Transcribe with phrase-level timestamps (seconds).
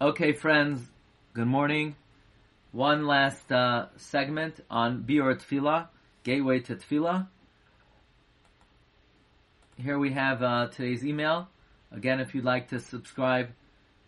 [0.00, 0.80] Okay, friends,
[1.34, 1.96] good morning.
[2.70, 5.88] One last uh, segment on Bior Tefillah,
[6.22, 7.26] Gateway to Tefillah.
[9.76, 11.48] Here we have uh, today's email.
[11.90, 13.48] Again, if you'd like to subscribe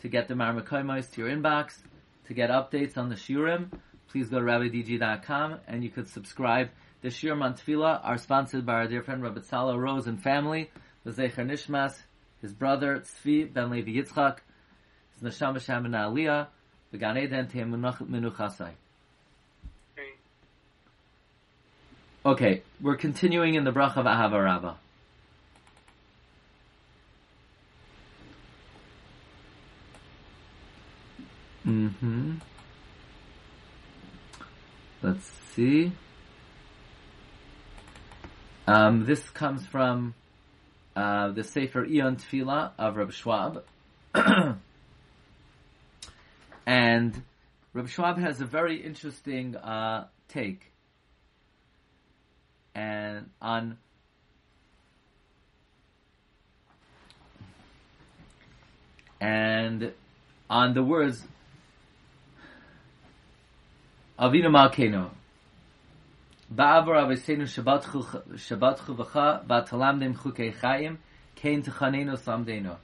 [0.03, 1.79] to get the Marmakoimos to your inbox,
[2.27, 3.73] to get updates on the Shiurim,
[4.11, 6.69] please go to rabbidg.com and you could subscribe.
[7.03, 10.71] The Shiurim on Tefillah are sponsored by our dear friend Rabbi Tzala Rose and family,
[11.03, 11.97] the Zecher Nishmas,
[12.41, 14.37] his brother Tzvi Ben Levi Yitzchak,
[15.23, 16.47] Neshama Shem Ben Aliyah,
[16.93, 18.73] the Gan Eden Menuchasai.
[22.25, 24.75] Okay, we're continuing in the Brach of Ahava Rabbah.
[31.67, 32.35] Mm-hmm.
[35.03, 35.93] Let's see.
[38.67, 40.15] Um, this comes from
[40.95, 43.65] uh, the Sefer Iyun Tefillah of Reb Schwab.
[46.71, 47.25] and
[47.73, 50.71] Reb Schwab has a very interesting uh, take.
[52.77, 53.77] And on
[59.21, 59.93] and
[60.49, 61.25] on the words
[64.17, 65.11] Avinu Malkeinu
[66.55, 70.99] Ba'avor Avesenu Shabbatchu V'cha Ba'talamdim Chukei Chayim
[71.35, 72.77] Kein Techanenu Samdenu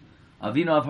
[0.43, 0.87] Avinu Av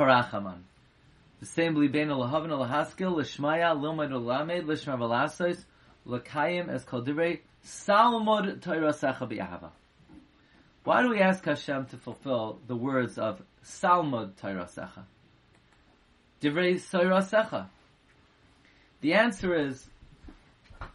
[1.43, 5.65] Harachaman V'seim B'libeinu L'havenu L'haskil L'shmaya L'omad L'lamed L'shmar V'lasois
[6.07, 9.71] L'kayim Es Kol Divrei Salmod Torah Secha
[10.85, 15.05] Why do we ask Hashem to fulfill the words of Salmod Torah Secha?
[16.41, 17.67] Divrei Torah Secha
[19.01, 19.89] The answer is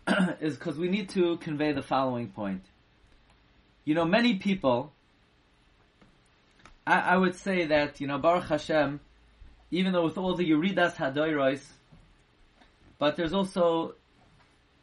[0.39, 2.64] is because we need to convey the following point.
[3.84, 4.94] You know, many people,
[6.86, 9.00] I, I, would say that, you know, Baruch Hashem,
[9.72, 11.62] even though with all the Yuridas Hadoiros,
[13.00, 13.96] but there's also,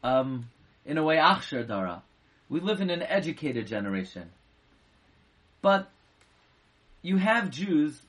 [0.03, 0.49] um,
[0.85, 2.03] in a way, Achshar Dara.
[2.49, 4.31] We live in an educated generation.
[5.61, 5.89] But
[7.01, 8.01] you have Jews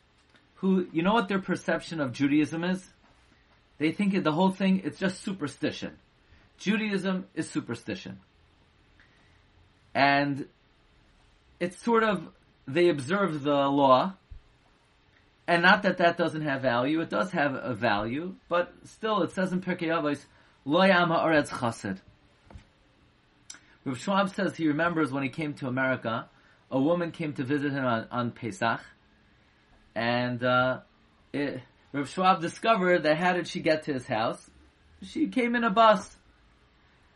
[0.56, 2.86] who, you know what their perception of Judaism is?
[3.78, 5.96] They think the whole thing, it's just superstition.
[6.58, 8.20] Judaism is superstition.
[9.94, 10.46] And
[11.58, 12.28] it's sort of,
[12.66, 14.14] they observe the law,
[15.50, 19.32] and not that that doesn't have value, it does have a value, but still it
[19.32, 20.24] says in Pirkei Avos,
[20.64, 21.98] Lo Yam Haaretz Chassid.
[23.84, 26.28] Rav Schwab says he remembers when he came to America,
[26.70, 28.80] a woman came to visit him on, on Pesach,
[29.96, 30.82] and uh,
[31.32, 31.62] it,
[31.92, 34.48] Rav Schwab discovered that how did she get to his house?
[35.02, 36.16] She came in a bus.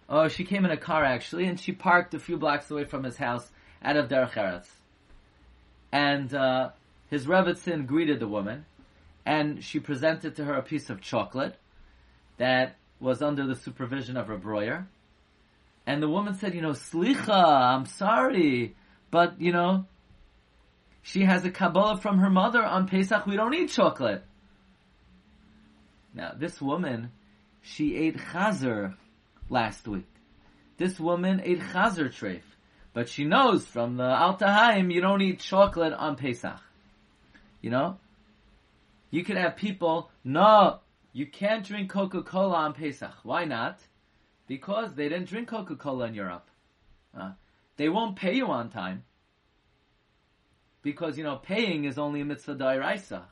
[0.08, 3.04] Oh, she came in a car actually, and she parked a few blocks away from
[3.04, 3.48] his house
[3.80, 4.66] out of Derech Eretz.
[5.92, 6.70] And uh,
[7.10, 8.64] his Rebbitzin greeted the woman,
[9.26, 11.56] and she presented to her a piece of chocolate
[12.36, 14.86] that was under the supervision of a broyer.
[15.86, 18.74] And the woman said, you know, Slicha, I'm sorry,
[19.10, 19.86] but, you know,
[21.02, 24.24] she has a Kabbalah from her mother on Pesach, we don't eat chocolate.
[26.14, 27.10] Now, this woman,
[27.60, 28.94] she ate chazer
[29.50, 30.08] last week.
[30.78, 32.42] This woman ate chazer treif,
[32.94, 36.60] but she knows from the Altahaim you don't eat chocolate on Pesach.
[37.64, 37.96] You know,
[39.08, 40.80] you could have people no,
[41.14, 43.14] you can't drink Coca Cola on Pesach.
[43.22, 43.78] Why not?
[44.46, 46.50] Because they didn't drink Coca Cola in Europe.
[47.18, 47.32] Uh,
[47.78, 49.04] they won't pay you on time
[50.82, 53.22] because you know paying is only a mitzvah dairaisa.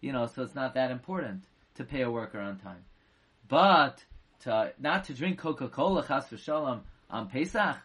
[0.00, 1.42] You know, so it's not that important
[1.74, 2.82] to pay a worker on time.
[3.46, 4.02] But
[4.44, 7.76] to not to drink Coca Cola chas v'shalom on Pesach.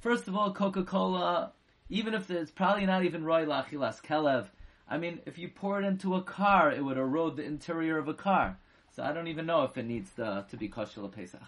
[0.00, 1.52] First of all, Coca Cola,
[1.88, 4.48] even if it's probably not even roy lachilas kelev.
[4.90, 8.08] I mean, if you pour it into a car, it would erode the interior of
[8.08, 8.58] a car.
[8.94, 11.40] So I don't even know if it needs to, to be kosher Pesach.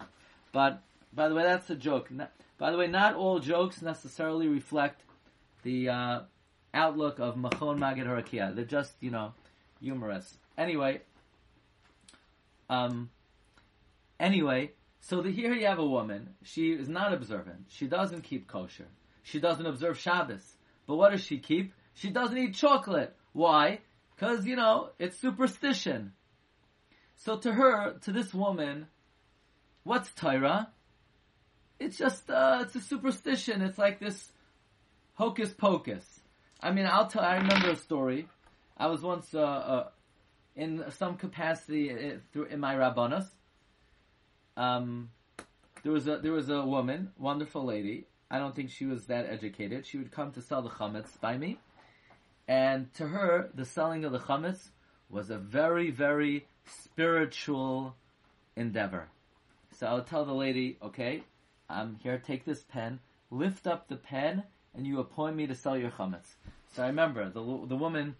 [0.53, 0.81] But
[1.13, 2.09] by the way, that's a joke.
[2.57, 5.01] By the way, not all jokes necessarily reflect
[5.63, 6.19] the uh,
[6.73, 8.55] outlook of Machon Magid Harakia.
[8.55, 9.33] They're just, you know,
[9.81, 10.37] humorous.
[10.57, 11.01] Anyway,
[12.69, 13.09] um,
[14.23, 16.29] Anyway, so the, here you have a woman.
[16.43, 17.65] She is not observant.
[17.67, 18.87] She doesn't keep kosher.
[19.21, 20.53] She doesn't observe Shabbos.
[20.87, 21.73] But what does she keep?
[21.93, 23.13] She doesn't eat chocolate.
[23.33, 23.79] Why?
[24.15, 26.13] Because, you know, it's superstition.
[27.17, 28.87] So to her, to this woman,
[29.83, 30.69] what's Torah?
[31.79, 33.61] It's just, uh, it's a superstition.
[33.61, 34.31] It's like this
[35.15, 36.21] hocus pocus.
[36.61, 38.27] I mean, I'll tell, I remember a story.
[38.77, 39.87] I was once, uh, uh,
[40.55, 43.27] in some capacity uh, through, in my rabbanos,
[44.55, 45.09] um,
[45.83, 48.05] there was a there was a woman, wonderful lady.
[48.31, 49.85] I don't think she was that educated.
[49.85, 51.59] She would come to sell the chametz by me,
[52.47, 54.69] and to her, the selling of the chametz
[55.09, 57.95] was a very, very spiritual
[58.55, 59.07] endeavor.
[59.77, 61.23] So I'll tell the lady, okay,
[61.69, 62.99] I'm here, take this pen,
[63.31, 64.43] lift up the pen,
[64.75, 66.35] and you appoint me to sell your chametz.
[66.75, 68.15] So I remember the, the woman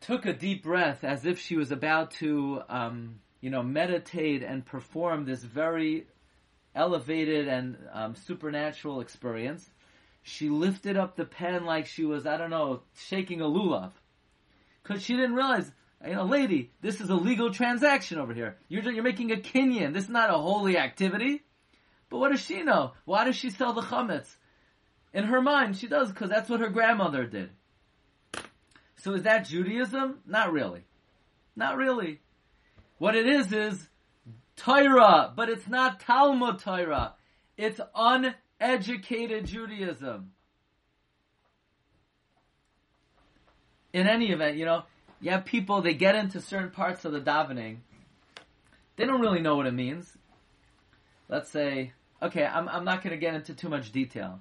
[0.00, 4.64] took a deep breath as if she was about to, um, you know, meditate and
[4.66, 6.06] perform this very
[6.74, 9.68] elevated and um, supernatural experience.
[10.22, 13.92] She lifted up the pen like she was, I don't know, shaking a lulav.
[14.82, 15.70] Because she didn't realize,
[16.06, 18.56] you know, lady, this is a legal transaction over here.
[18.68, 19.92] You're, you're making a kinyan.
[19.92, 21.42] This is not a holy activity.
[22.08, 22.92] But what does she know?
[23.04, 24.36] Why does she sell the chametz?
[25.12, 27.50] In her mind, she does because that's what her grandmother did.
[28.96, 30.20] So is that Judaism?
[30.26, 30.84] Not really.
[31.56, 32.20] Not really.
[32.98, 33.88] What it is is
[34.56, 37.14] Torah, but it's not Talmud Torah.
[37.56, 37.80] It's
[38.62, 40.32] uneducated Judaism.
[43.92, 44.84] In any event, you know,
[45.20, 47.78] you have people, they get into certain parts of the davening.
[48.96, 50.10] They don't really know what it means.
[51.28, 51.92] Let's say,
[52.22, 54.40] okay, I'm, I'm not going to get into too much detail.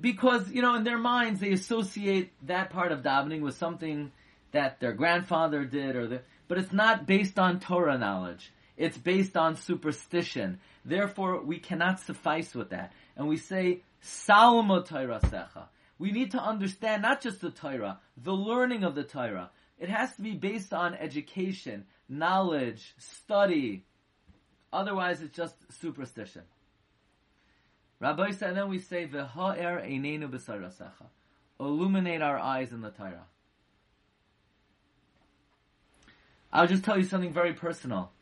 [0.00, 4.12] Because, you know, in their minds, they associate that part of davening with something
[4.52, 8.52] that their grandfather did or the, but it's not based on Torah knowledge.
[8.76, 10.60] It's based on superstition.
[10.88, 12.92] Therefore, we cannot suffice with that.
[13.14, 15.66] And we say, Salmo Torah Secha.
[15.98, 19.50] We need to understand not just the Torah, the learning of the Torah.
[19.78, 23.84] It has to be based on education, knowledge, study.
[24.72, 26.42] Otherwise, it's just superstition.
[28.00, 31.06] Rabbi said, then we say, V'ha'er einenu b'sarasecha.
[31.60, 33.26] Illuminate our eyes in the Torah.
[36.50, 38.12] I'll just tell you something very personal.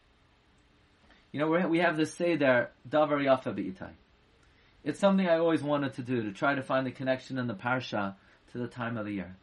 [1.36, 3.90] You know, we have this say there, Davar Yafa B'itai.
[4.82, 7.52] It's something I always wanted to do, to try to find the connection in the
[7.52, 8.14] Parsha
[8.52, 9.36] to the time of the year.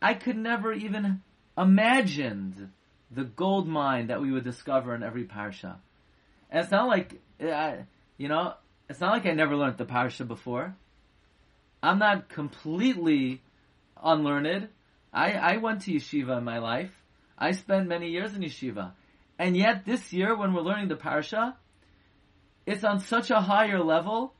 [0.00, 1.20] I could never even
[1.58, 2.72] imagine
[3.10, 5.74] the gold mine that we would discover in every Parsha.
[6.48, 7.74] And it's not like, uh,
[8.16, 8.54] you know,
[8.88, 10.74] it's not like I never learned the Parsha before.
[11.82, 13.42] I'm not completely
[14.02, 14.68] unlearned.
[15.12, 16.98] I, I went to yeshiva in my life.
[17.36, 18.92] I spent many years in yeshiva.
[19.44, 21.52] And yet this year when we're learning the Parsha,
[22.64, 24.32] it's on such a higher level,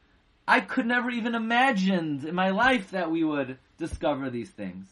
[0.48, 4.88] I could never even imagine in my life that we would discover these things.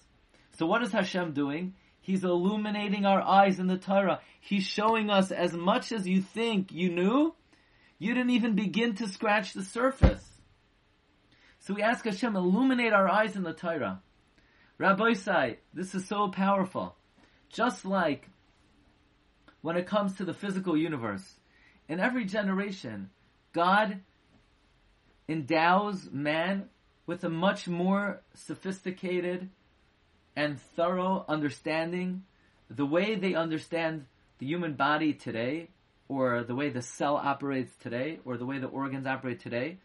[0.59, 1.73] So what is Hashem doing?
[2.03, 4.21] He's illuminating our eyes in the Torah.
[4.39, 7.35] He's showing us as much as you think you knew,
[7.99, 10.29] you didn't even begin to scratch the surface.
[11.61, 14.03] So we ask Hashem, illuminate our eyes in the Torah.
[14.77, 16.97] Rabbi Sai, this is so powerful.
[17.49, 18.29] Just like
[19.63, 21.37] when it comes to the physical universe,
[21.89, 23.11] in every generation,
[23.53, 24.01] God
[25.29, 26.69] endows man
[27.07, 29.49] with a much more sophisticated
[30.37, 32.25] and thorough understanding.
[32.71, 34.07] The way they understand
[34.39, 35.69] the human body today,
[36.09, 39.79] or the way the cell operates today, or the way the organs operate today,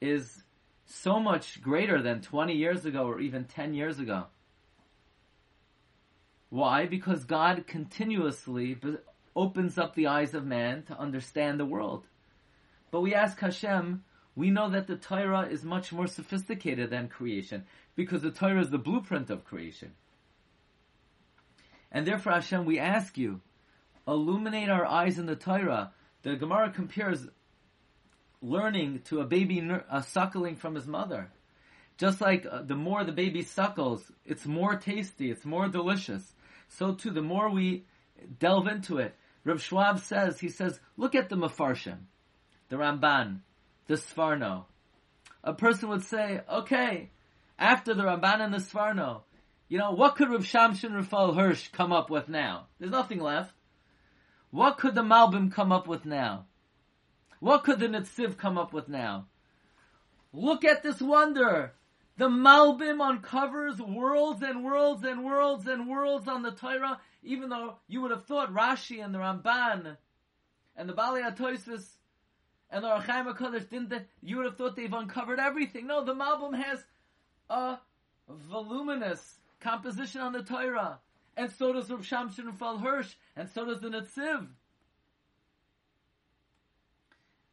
[0.00, 0.42] is
[0.86, 4.26] so much greater than 20 years ago or even 10 years ago.
[6.50, 6.86] Why?
[6.86, 8.78] Because God continuously
[9.36, 12.06] opens up the eyes of man to understand the world.
[12.90, 14.02] But we ask Hashem,
[14.34, 18.70] we know that the Torah is much more sophisticated than creation, because the Torah is
[18.70, 19.92] the blueprint of creation.
[21.92, 23.40] And therefore, Hashem, we ask you,
[24.08, 25.92] illuminate our eyes in the Torah.
[26.22, 27.26] The Gemara compares
[28.42, 29.58] learning to a baby
[29.90, 31.30] a suckling from his mother.
[31.98, 36.34] Just like uh, the more the baby suckles, it's more tasty, it's more delicious.
[36.68, 37.84] So too, the more we
[38.38, 39.14] delve into it,
[39.46, 41.98] Rav Schwab says, he says, look at the Mefarshim,
[42.68, 43.42] the Ramban,
[43.86, 44.64] the Sforno.
[45.44, 47.10] A person would say, okay,
[47.56, 49.22] after the Ramban and the Sforno,
[49.68, 52.66] you know, what could Rav Shamshin Rafal Hirsch come up with now?
[52.80, 53.54] There's nothing left.
[54.50, 56.46] What could the Malbim come up with now?
[57.38, 59.26] What could the Netziv come up with now?
[60.32, 61.72] Look at this wonder.
[62.18, 67.74] The Malbim uncovers worlds and worlds and worlds and worlds on the Torah, even though
[67.88, 69.96] you would have thought Rashi and the Ramban
[70.76, 71.84] and the Bali Atoisis
[72.70, 75.86] and the Rachaim HaKadosh didn't, they, you would have thought they've uncovered everything.
[75.86, 76.82] No, the Malbim has
[77.50, 77.78] a
[78.28, 80.98] voluminous composition on the Torah.
[81.36, 84.46] And so does Rav Shamshin Fal Hirsch, and so does the Netziv.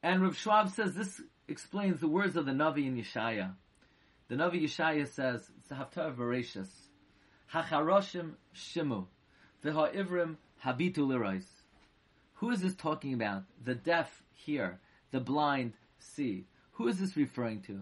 [0.01, 3.55] And Rav Schwab says this explains the words of the Navi in Yeshaya.
[4.33, 6.67] The Navi Yeshaya says, it's a Voracious,
[7.53, 9.05] Hacharoshim Shimu,
[9.63, 11.45] V'ha'ivrim Habitu Lirais.
[12.37, 13.43] Who is this talking about?
[13.63, 14.79] The deaf hear,
[15.11, 16.47] the blind see.
[16.71, 17.81] Who is this referring to?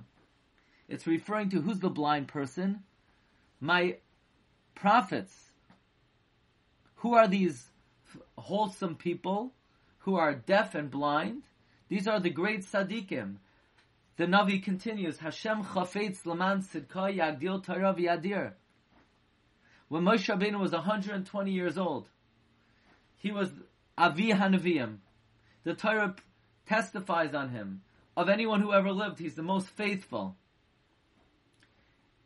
[0.90, 2.84] It's referring to who's the blind person?
[3.62, 4.00] My
[4.76, 5.34] prophets.
[6.96, 7.70] Who are these
[8.38, 9.54] wholesome people
[10.00, 11.44] who are deaf and blind?
[11.88, 13.38] These are the great tzaddikim.
[14.18, 18.54] The Navi continues, Hashem chafetz laman sidka yagdil Torah v'yadir.
[19.88, 22.08] When Moshe Rabbeinu was 120 years old,
[23.18, 23.50] he was
[23.98, 24.98] Avi Hanaviyim.
[25.64, 26.16] The Torah
[26.68, 27.82] testifies on him.
[28.18, 30.36] Of anyone who ever lived, he's the most faithful.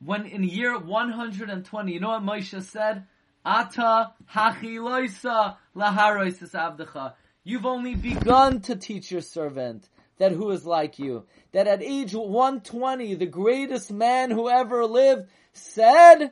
[0.03, 3.05] When in year 120, you know what Moshe said?
[3.45, 7.13] Ata hachiloisa laharoisis avdecha.
[7.43, 9.87] You've only begun to teach your servant
[10.17, 11.25] that who is like you.
[11.51, 16.31] That at age 120, the greatest man who ever lived said,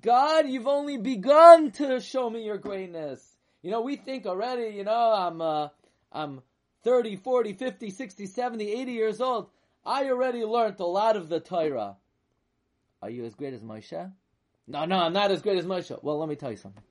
[0.00, 3.24] God, you've only begun to show me your greatness.
[3.62, 5.68] You know, we think already, you know, I'm, uh,
[6.12, 6.42] I'm
[6.84, 9.50] 30, 40, 50, 60, 70, 80 years old.
[9.84, 11.96] I already learned a lot of the Torah.
[13.02, 14.12] Are you as great as Moshe?
[14.66, 16.02] No, no, I'm not as great as Moshe.
[16.02, 16.82] Well, let me tell you something.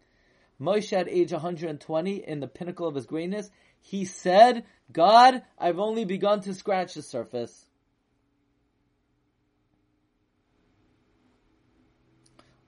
[0.59, 3.49] Moshe at age 120, in the pinnacle of his greatness,
[3.81, 7.65] he said, God, I've only begun to scratch the surface.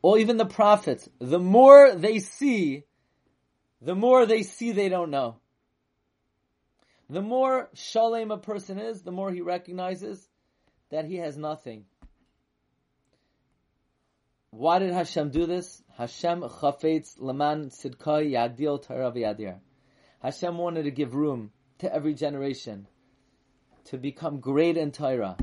[0.02, 2.86] Or even the prophets, the more they see,
[3.82, 5.38] the more they see they don't know.
[7.10, 10.28] The more shalem a person is, the more he recognizes
[10.90, 11.86] that he has nothing.
[14.50, 15.84] Why did Hashem do this?
[16.02, 19.60] Hashem chafetz leman sidkai yadil Torah v'yadir.
[20.20, 22.88] Hashem wanted to give room to every generation
[23.86, 25.38] to become great in Torah,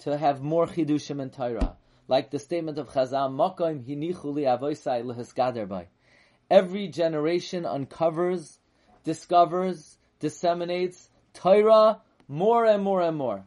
[0.00, 1.78] to have more chidushim in Torah.
[2.08, 5.86] Like the statement of Chazal, Makom hinichu li avoisai lehiskader.
[6.50, 8.58] Every generation uncovers,
[9.04, 13.46] discovers, disseminates Torah more and more and more.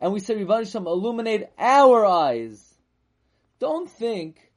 [0.00, 2.74] And we say, Rivan illuminate our eyes.
[3.60, 4.47] Don't think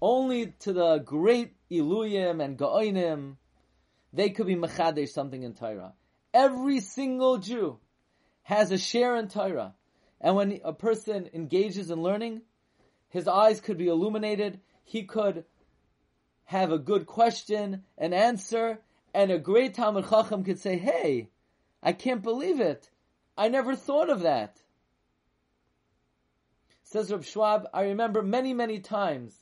[0.00, 3.36] only to the great Iluyim and Ga'oinim,
[4.12, 5.94] they could be Mechadesh something in Torah.
[6.32, 7.78] Every single Jew
[8.42, 9.74] has a share in Torah.
[10.20, 12.42] And when a person engages in learning,
[13.08, 15.44] his eyes could be illuminated, he could
[16.44, 18.80] have a good question, an answer,
[19.14, 21.28] and a great Talmud Chacham could say, hey,
[21.82, 22.90] I can't believe it.
[23.36, 24.56] I never thought of that.
[26.84, 29.38] Says Reb Schwab, I remember many, many times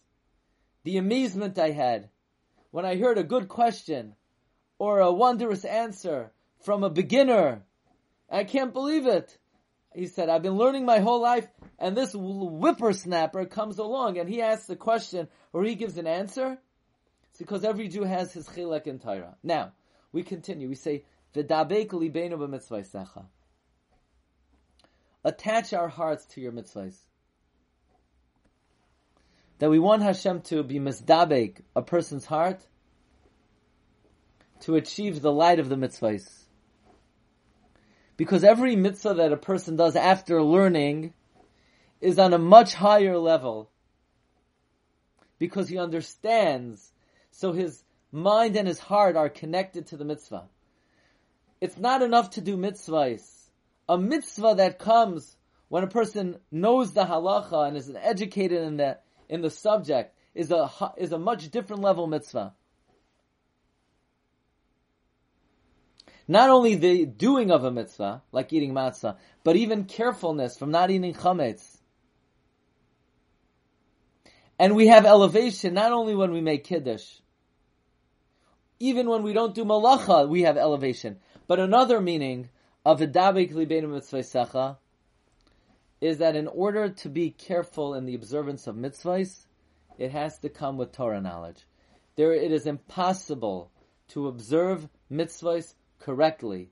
[0.87, 2.09] the amazement I had
[2.71, 4.15] when I heard a good question
[4.79, 7.65] or a wondrous answer from a beginner.
[8.31, 9.37] I can't believe it.
[9.97, 11.49] He said, I've been learning my whole life
[11.81, 16.57] and this whippersnapper comes along and he asks a question or he gives an answer.
[17.31, 19.37] It's because every Jew has his chilek in Torah.
[19.43, 19.73] Now,
[20.13, 20.69] we continue.
[20.69, 21.03] We say,
[25.25, 26.97] Attach our hearts to your mitzvahs
[29.59, 32.67] that we want Hashem to be misdabek a person's heart
[34.61, 36.45] to achieve the light of the mitzvahs.
[38.17, 41.13] Because every mitzvah that a person does after learning
[42.01, 43.71] is on a much higher level.
[45.39, 46.93] Because he understands,
[47.31, 50.45] so his mind and his heart are connected to the mitzvah.
[51.61, 53.23] It's not enough to do mitzvahs.
[53.89, 55.37] A mitzvah that comes
[55.69, 60.51] when a person knows the halacha and is educated in that in the subject is
[60.51, 62.55] a is a much different level mitzvah.
[66.29, 70.91] Not only the doing of a mitzvah, like eating matzah, but even carefulness from not
[70.91, 71.79] eating chametz.
[74.59, 77.21] And we have elevation not only when we make kiddush,
[78.81, 81.19] even when we don't do malacha, we have elevation.
[81.47, 82.49] But another meaning
[82.85, 84.79] of the vidabek libenu mitzvah
[86.07, 89.45] is that in order to be careful in the observance of mitzvahs,
[89.99, 91.67] it has to come with Torah knowledge.
[92.15, 93.73] There, it is impossible
[94.09, 96.71] to observe mitzvahs correctly.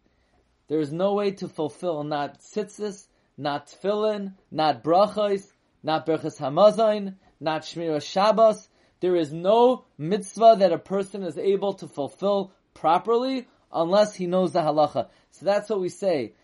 [0.68, 5.44] There is no way to fulfill not tzitzis, not tefillin, not brachos,
[5.82, 8.68] not berachas hamazon, not shmira shabbos.
[9.00, 14.52] There is no mitzvah that a person is able to fulfill properly unless he knows
[14.52, 15.08] the halacha.
[15.32, 16.34] So that's what we say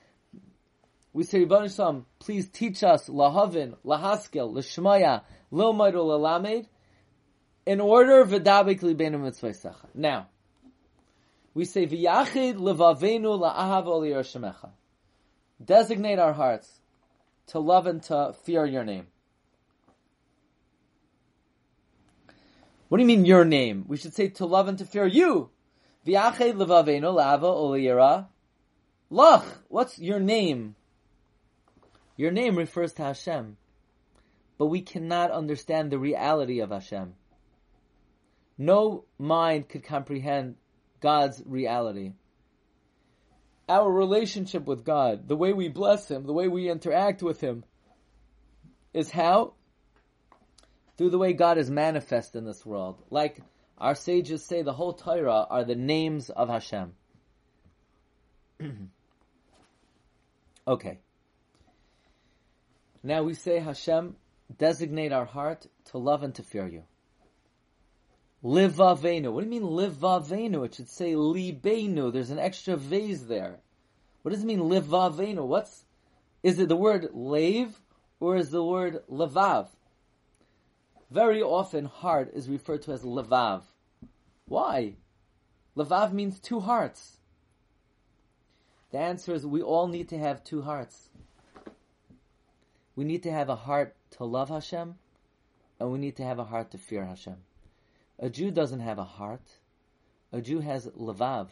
[1.12, 6.66] we say, Rebbeinu please teach us lahavin, lahaskel, lishmaya, lilmaid or lalamed,
[7.66, 10.28] in order v'dabik libenu mitzvah Now,
[11.52, 14.70] we say, v'yachid levavenu la'ahav oliyar
[15.62, 16.70] Designate our hearts
[17.48, 19.08] to love and to fear your name.
[22.88, 23.84] What do you mean your name?
[23.88, 25.50] We should say to love and to fear you.
[26.06, 28.26] V'yachid levavenu la'ava oliyara.
[29.10, 30.76] Lach, what's your name?
[32.20, 33.56] Your name refers to Hashem.
[34.58, 37.14] but we cannot understand the reality of Hashem.
[38.58, 40.56] No mind could comprehend
[41.00, 42.12] God's reality.
[43.70, 47.64] Our relationship with God, the way we bless Him, the way we interact with Him,
[48.92, 49.54] is how?
[50.98, 53.02] Through the way God is manifest in this world.
[53.08, 53.40] Like
[53.78, 56.92] our sages say, the whole Torah are the names of Hashem.
[60.68, 60.98] okay.
[63.02, 64.16] Now we say, Hashem,
[64.58, 66.82] designate our heart to love and to fear you.
[68.44, 69.32] Livavenu.
[69.32, 70.64] What do you mean livavenu?
[70.64, 72.12] It should say libenu.
[72.12, 73.60] There's an extra vase there.
[74.22, 75.46] What does it mean livavenu?
[75.46, 75.84] What's,
[76.42, 77.80] is it the word lave
[78.18, 79.68] or is the word levav?
[81.10, 83.62] Very often heart is referred to as levav.
[84.46, 84.94] Why?
[85.76, 87.18] Levav means two hearts.
[88.90, 91.08] The answer is we all need to have two hearts.
[93.00, 94.94] We need to have a heart to love Hashem,
[95.78, 97.38] and we need to have a heart to fear Hashem.
[98.18, 99.40] A Jew doesn't have a heart.
[100.34, 101.48] A Jew has levav.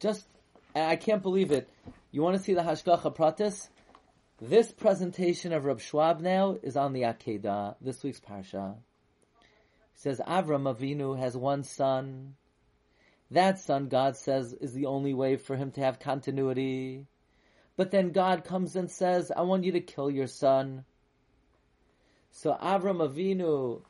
[0.00, 0.26] Just,
[0.74, 1.68] I can't believe it.
[2.10, 3.68] You want to see the Hashgacha Pratis?
[4.40, 8.74] This presentation of Rav Schwab now is on the Akedah, this week's Parsha.
[9.94, 12.34] Says Avram Avinu has one son.
[13.30, 17.06] That son, God says, is the only way for him to have continuity.
[17.76, 20.84] But then God comes and says, I want you to kill your son.
[22.30, 23.82] So Avram Avinu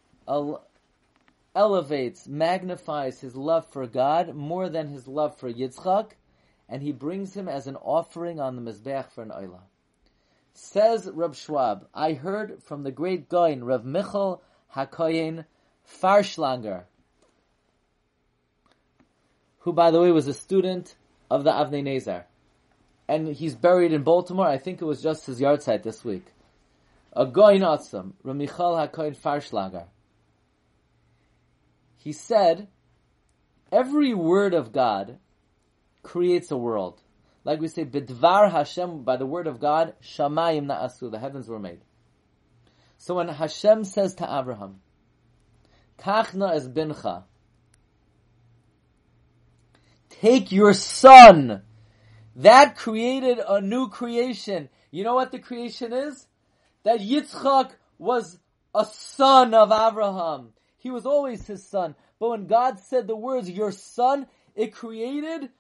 [1.54, 6.12] elevates, magnifies his love for God more than his love for Yitzchak,
[6.68, 9.60] and he brings him as an offering on the Mizbeach for an Oila.
[10.54, 14.42] Says Reb Schwab, I heard from the great Goin, Rav Michal
[14.74, 15.44] HaKoyin
[16.00, 16.84] Farschlanger,
[19.60, 20.96] who by the way was a student
[21.30, 22.24] of the Avnei Nezer.
[23.06, 26.24] And he's buried in Baltimore, I think it was just his yahrzeit this week.
[27.12, 29.86] A Goin Atzam, Rav Michal HaKoyin Farschlanger
[32.04, 32.68] he said,
[33.72, 35.16] every word of God
[36.02, 37.00] creates a world.
[37.44, 41.58] Like we say, Bidvar Hashem, by the word of God, Shamayim Na'asu, the heavens were
[41.58, 41.80] made.
[42.98, 44.80] So when Hashem says to Abraham,
[45.98, 47.22] Kachna es bincha,
[50.10, 51.62] take your son,
[52.36, 54.68] that created a new creation.
[54.90, 56.26] You know what the creation is?
[56.82, 58.38] That Yitzchak was
[58.74, 60.52] a son of Abraham.
[60.76, 61.94] He was always his son.
[62.18, 65.50] But when God said the words, your son, it created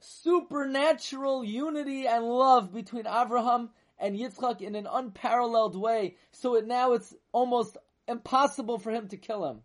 [0.00, 6.16] supernatural unity and love between Abraham and Yitzchak in an unparalleled way.
[6.32, 7.76] So it now it's almost
[8.08, 9.60] impossible for him to kill him.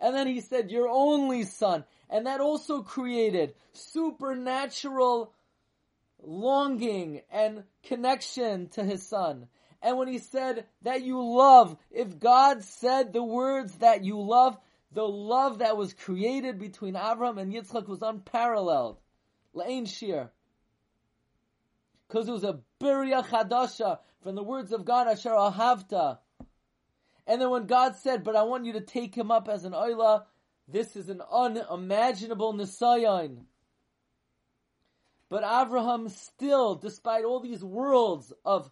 [0.00, 1.84] And then he said, your only son.
[2.10, 5.32] And that also created supernatural
[6.26, 9.46] longing and connection to his son.
[9.82, 14.56] And when he said that you love, if God said the words that you love,
[14.92, 18.98] the love that was created between Avram and Yitzchak was unparalleled.
[19.54, 20.30] La'in Shir.
[22.08, 26.18] Because it was a Birya Chadasha from the words of God, Asher Ahavta.
[27.26, 29.72] And then when God said, but I want you to take him up as an
[29.72, 30.24] Oila,
[30.68, 33.44] this is an unimaginable Nisayan.
[35.28, 38.70] But Avraham still, despite all these worlds of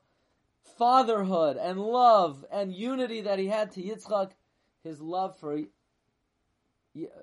[0.79, 4.33] fatherhood and love and unity that he had to Yitzchak,
[4.83, 5.61] his love for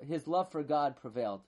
[0.08, 1.42] his love for God prevailed.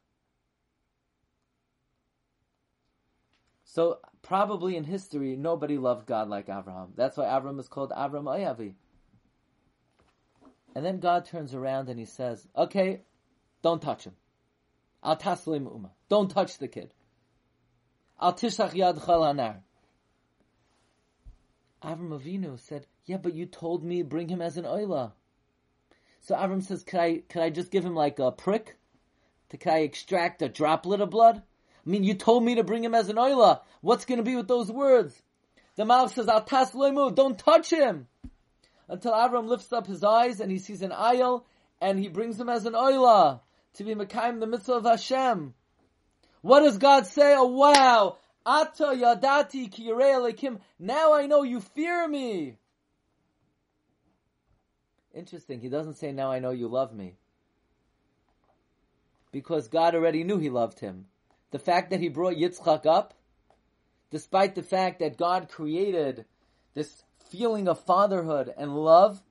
[3.63, 6.93] So probably in history, nobody loved God like Abraham.
[6.95, 8.73] That's why Abraham is called Abraham Ayavi.
[10.75, 13.01] And then God turns around and he says, "Okay,
[13.61, 14.15] don't touch him.
[15.03, 15.91] Al taslim umma.
[16.09, 16.93] Don't touch the kid.
[18.21, 19.61] Al yad chalanar.
[21.81, 25.13] Avram Avinu said, "Yeah, but you told me bring him as an oila."
[26.19, 28.77] So Avram says, "Could I, could I just give him like a prick?
[29.49, 31.41] To, can I extract a droplet of blood?
[31.83, 33.61] I mean, you told me to bring him as an oila.
[33.81, 35.19] What's going to be with those words?"
[35.75, 38.07] The Malach says, "Al tas don't touch him."
[38.87, 41.45] Until Avram lifts up his eyes and he sees an ayil,
[41.79, 43.39] and he brings him as an oila
[43.73, 45.55] to be Mekayim the mitzvah of Hashem.
[46.41, 47.35] What does God say?
[47.35, 48.17] Oh wow!
[48.45, 50.59] Ata yadati ki alekim.
[50.79, 52.57] Now I know you fear me.
[55.13, 55.59] Interesting.
[55.59, 57.15] He doesn't say, now I know you love me.
[59.31, 61.05] Because God already knew he loved him.
[61.51, 63.13] The fact that he brought Yitzchak up,
[64.09, 66.25] despite the fact that God created
[66.73, 69.21] this feeling of fatherhood and love,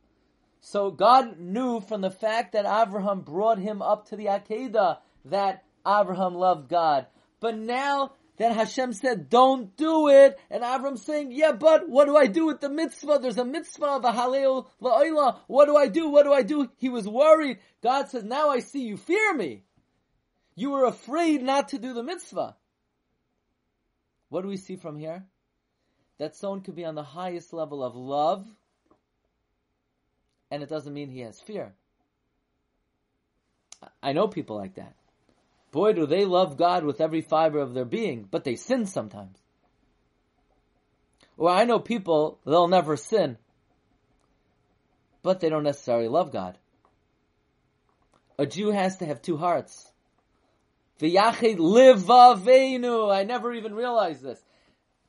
[0.60, 5.64] so God knew from the fact that Abraham brought him up to the Akedah that
[5.86, 7.06] Abraham loved God.
[7.40, 12.16] But now that Hashem said, don't do it, and Avram saying, yeah, but what do
[12.16, 13.18] I do with the mitzvah?
[13.20, 15.38] There's a mitzvah of a la'oila.
[15.46, 16.08] What do I do?
[16.08, 16.70] What do I do?
[16.78, 17.58] He was worried.
[17.82, 19.64] God says, now I see you fear me.
[20.54, 22.56] You were afraid not to do the mitzvah.
[24.30, 25.24] What do we see from here?
[26.18, 28.46] That someone could be on the highest level of love,
[30.50, 31.74] and it doesn't mean he has fear.
[34.02, 34.94] I know people like that.
[35.70, 39.38] Boy, do they love God with every fiber of their being, but they sin sometimes.
[41.36, 43.38] Or I know people, they'll never sin,
[45.22, 46.58] but they don't necessarily love God.
[48.38, 49.90] A Jew has to have two hearts.
[50.98, 53.14] V'yachid livavenu.
[53.14, 54.42] I never even realized this.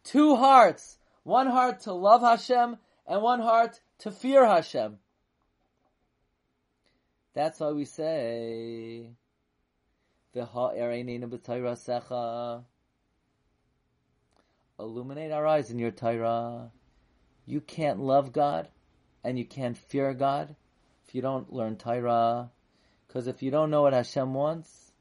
[0.04, 0.98] Two hearts.
[1.24, 4.98] One heart to love Hashem and one heart to fear Hashem.
[7.34, 9.12] That's why we say,
[14.80, 16.72] Illuminate our eyes in your Torah.
[17.46, 18.70] You can't love God
[19.24, 20.56] and you can't fear God
[21.06, 22.50] if you don't learn Torah.
[23.08, 24.94] Because if you don't know what Hashem wants,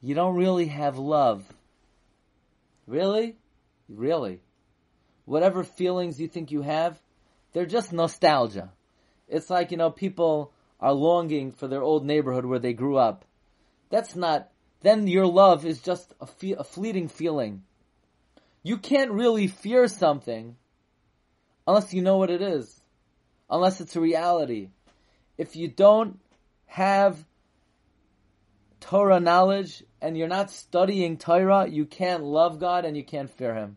[0.00, 1.44] you don't really have love.
[2.88, 3.36] Really?
[3.88, 4.40] Really?
[5.24, 7.00] Whatever feelings you think you have,
[7.52, 8.72] they're just nostalgia.
[9.28, 13.24] It's like, you know, people are longing for their old neighborhood where they grew up.
[13.92, 14.48] That's not,
[14.80, 17.62] then your love is just a, fe- a fleeting feeling.
[18.62, 20.56] You can't really fear something
[21.66, 22.80] unless you know what it is,
[23.50, 24.70] unless it's a reality.
[25.36, 26.20] If you don't
[26.64, 27.22] have
[28.80, 33.54] Torah knowledge and you're not studying Torah, you can't love God and you can't fear
[33.54, 33.76] Him.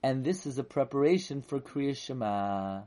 [0.00, 2.82] And this is a preparation for Kriya Shema.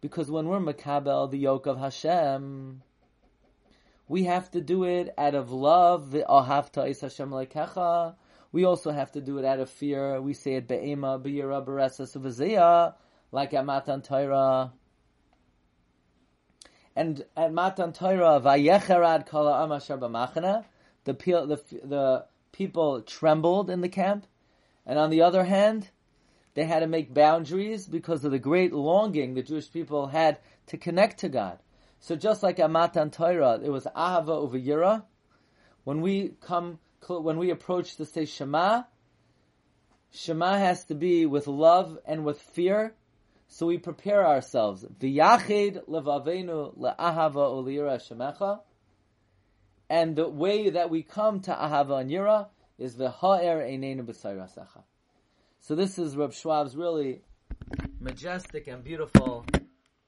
[0.00, 2.82] Because when we're Makabel, the yoke of Hashem,
[4.10, 6.12] we have to do it out of love.
[6.12, 6.50] We also
[8.90, 10.20] have to do it out of fear.
[10.20, 12.94] We say it be'ema, be'yira, be'resa,
[13.30, 14.72] like at Matan Torah.
[16.96, 20.64] And at Matan Torah, vayecherad kala amashar b'machana,
[21.04, 24.26] the, the, the people trembled in the camp.
[24.86, 25.88] And on the other hand,
[26.54, 30.76] they had to make boundaries because of the great longing the Jewish people had to
[30.76, 31.60] connect to God.
[32.00, 35.04] So just like at Matan Torah, it was Ahava over Yira.
[35.84, 38.84] When we come, when we approach to say Shema,
[40.10, 42.94] Shema has to be with love and with fear.
[43.48, 44.84] So we prepare ourselves.
[44.84, 48.60] V'yachid levavenu le'ahava olira shemecha.
[49.90, 52.46] And the way that we come to Ahava and Yira
[52.78, 54.82] is v'ha'er einenu b'sayrasecha.
[55.58, 57.22] So this is Reb Schwab's really
[58.00, 59.44] majestic and beautiful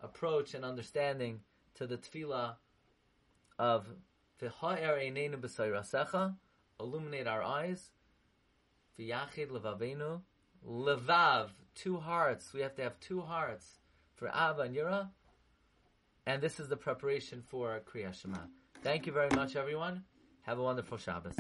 [0.01, 1.41] approach and understanding
[1.77, 2.57] to the tefillah
[3.59, 3.87] of
[4.41, 6.35] V'ha'er einenu b'sayrasecha,
[6.81, 7.91] illuminate our eyes,
[8.99, 10.21] V'yachid levavenu,
[10.69, 12.53] levav, two hearts.
[12.53, 13.79] We have to have two hearts
[14.15, 15.09] for Ava and Yira.
[16.27, 18.39] And this is the preparation for Kriya Shema.
[18.83, 20.05] Thank you very much, everyone.
[20.43, 21.35] Have a wonderful Shabbos.